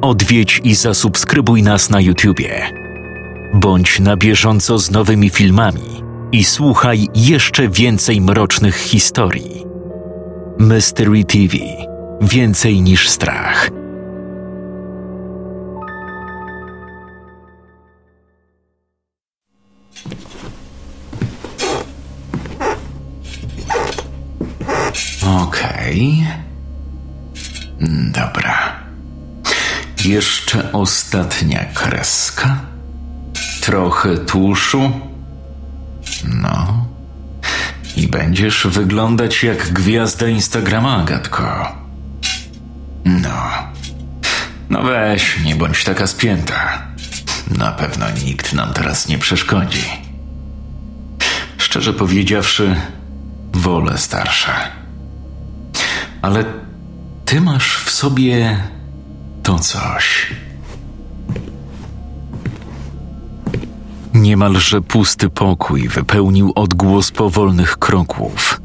[0.00, 2.70] odwiedź i zasubskrybuj nas na YouTubie.
[3.54, 6.02] Bądź na bieżąco z nowymi filmami
[6.32, 9.64] i słuchaj jeszcze więcej mrocznych historii.
[10.58, 11.56] Mystery TV
[12.20, 13.70] Więcej niż strach.
[25.26, 26.26] Okej.
[28.12, 28.79] Dobra.
[30.04, 32.58] Jeszcze ostatnia kreska.
[33.60, 34.92] Trochę tuszu.
[36.24, 36.86] No.
[37.96, 41.76] I będziesz wyglądać jak gwiazda Instagrama, gadko.
[43.04, 43.42] No.
[44.70, 46.82] No weź, nie bądź taka spięta.
[47.58, 49.84] Na pewno nikt nam teraz nie przeszkodzi.
[51.58, 52.76] Szczerze powiedziawszy,
[53.52, 54.52] wolę starsze.
[56.22, 56.44] Ale
[57.24, 58.58] ty masz w sobie
[59.50, 60.26] to coś.
[64.14, 68.60] Niemalże pusty pokój wypełnił odgłos powolnych kroków.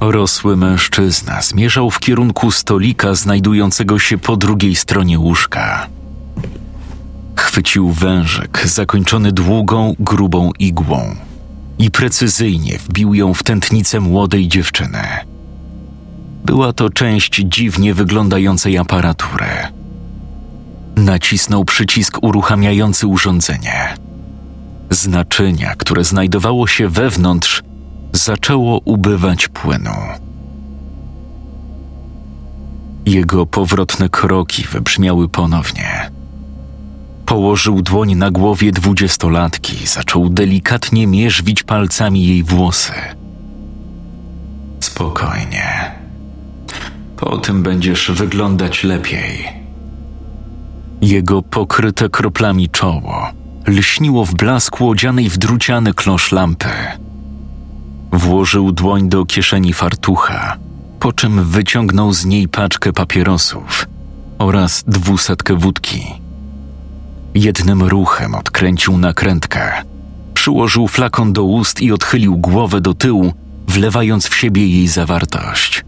[0.00, 5.86] Rosły mężczyzna zmierzał w kierunku stolika znajdującego się po drugiej stronie łóżka.
[7.36, 11.16] Chwycił wężyk zakończony długą, grubą igłą
[11.78, 15.37] i precyzyjnie wbił ją w tętnicę młodej dziewczyny.
[16.48, 19.46] Była to część dziwnie wyglądającej aparatury.
[20.96, 23.94] Nacisnął przycisk uruchamiający urządzenie.
[24.90, 25.08] Z
[25.76, 27.62] które znajdowało się wewnątrz,
[28.12, 29.94] zaczęło ubywać płynu.
[33.06, 36.10] Jego powrotne kroki wybrzmiały ponownie.
[37.26, 42.92] Położył dłoń na głowie dwudziestolatki, zaczął delikatnie mierzwić palcami jej włosy.
[44.80, 45.97] Spokojnie.
[47.20, 49.48] Po tym będziesz wyglądać lepiej.
[51.00, 53.38] Jego pokryte kroplami czoło
[53.68, 56.68] lśniło w blasku odzianej w druciany klosz lampy.
[58.12, 60.56] Włożył dłoń do kieszeni fartucha,
[61.00, 63.86] po czym wyciągnął z niej paczkę papierosów
[64.38, 66.06] oraz dwusetkę wódki.
[67.34, 69.72] Jednym ruchem odkręcił nakrętkę,
[70.34, 73.32] przyłożył flakon do ust i odchylił głowę do tyłu,
[73.68, 75.87] wlewając w siebie jej zawartość.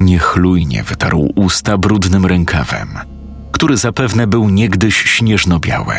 [0.00, 2.88] Niechlujnie wytarł usta brudnym rękawem,
[3.52, 5.94] który zapewne był niegdyś śnieżno-biały.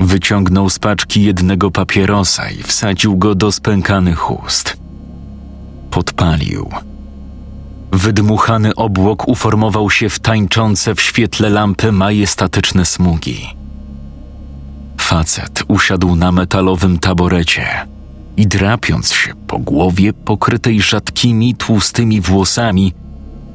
[0.00, 4.76] Wyciągnął z paczki jednego papierosa i wsadził go do spękanych ust.
[5.90, 6.70] Podpalił.
[7.92, 13.46] Wydmuchany obłok uformował się w tańczące w świetle lampy majestatyczne smugi.
[15.00, 17.86] Facet usiadł na metalowym taborecie
[18.40, 22.94] i drapiąc się po głowie pokrytej rzadkimi, tłustymi włosami,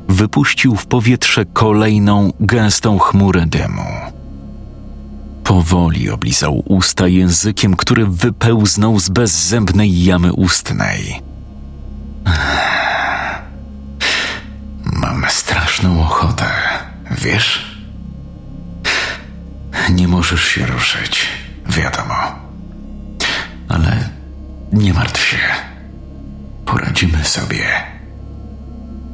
[0.08, 3.86] wypuścił w powietrze kolejną gęstą chmurę dymu.
[5.44, 11.22] Powoli oblizał usta językiem, który wypełznął z bezzębnej jamy ustnej.
[14.84, 16.46] Mam straszną ochotę,
[17.12, 17.76] wiesz?
[19.90, 21.28] Nie możesz się ruszyć,
[21.70, 22.45] wiadomo.
[24.74, 25.38] Nie martw się.
[26.66, 27.66] Poradzimy sobie.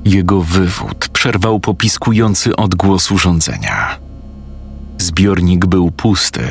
[0.06, 3.98] Jego wywód przerwał popiskujący odgłos urządzenia.
[4.98, 6.48] Zbiornik był pusty.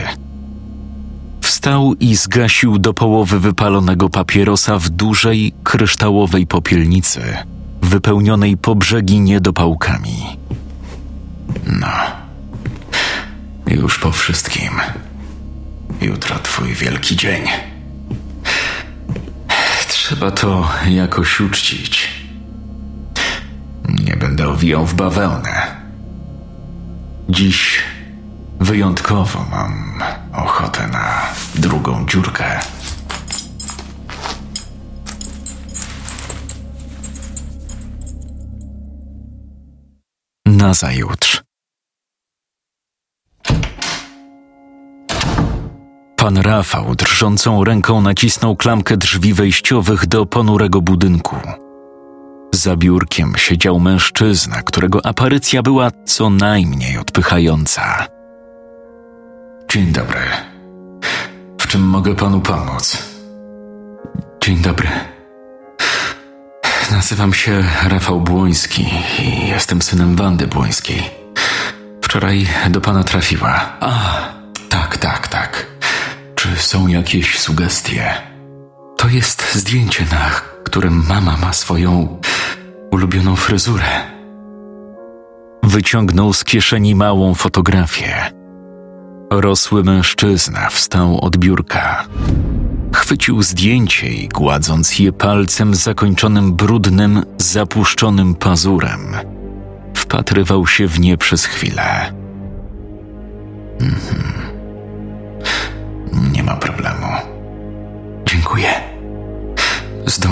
[1.40, 7.20] Wstał i zgasił do połowy wypalonego papierosa w dużej, kryształowej popielnicy,
[7.82, 10.38] wypełnionej po brzegi niedopałkami.
[11.66, 11.92] No,
[13.66, 14.70] już po wszystkim.
[16.00, 17.42] Jutro twój wielki dzień.
[20.20, 22.08] Trzeba to jakoś uczcić.
[23.88, 25.76] Nie będę owijał w bawełnę.
[27.28, 27.82] Dziś
[28.60, 31.22] wyjątkowo mam ochotę na
[31.54, 32.60] drugą dziurkę.
[40.47, 41.29] Nazajutrz.
[46.20, 51.36] Pan Rafał drżącą ręką nacisnął klamkę drzwi wejściowych do ponurego budynku.
[52.54, 58.06] Za biurkiem siedział mężczyzna, którego aparycja była co najmniej odpychająca.
[59.70, 60.20] Dzień dobry.
[61.60, 62.98] W czym mogę panu pomóc?
[64.44, 64.88] Dzień dobry.
[66.90, 68.86] Nazywam się Rafał Błoński
[69.18, 71.02] i jestem synem Wandy Błońskiej.
[72.02, 73.72] Wczoraj do pana trafiła.
[73.80, 73.92] A,
[74.68, 75.49] tak, tak, tak.
[76.50, 78.14] Czy są jakieś sugestie?
[78.97, 80.30] To jest zdjęcie, na
[80.64, 82.20] którym mama ma swoją
[82.91, 83.88] ulubioną fryzurę.
[85.62, 88.14] Wyciągnął z kieszeni małą fotografię.
[89.30, 92.06] Rosły mężczyzna wstał od biurka.
[92.94, 99.16] Chwycił zdjęcie i gładząc je palcem zakończonym brudnym, zapuszczonym pazurem,
[99.94, 102.12] wpatrywał się w nie przez chwilę.
[103.80, 104.49] Mhm.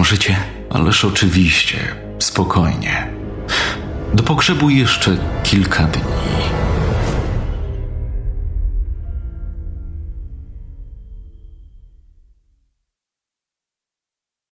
[0.08, 0.36] Zdążycie?
[0.70, 1.78] Ależ oczywiście,
[2.18, 3.06] spokojnie.
[4.14, 6.57] Do pogrzebu jeszcze kilka dni.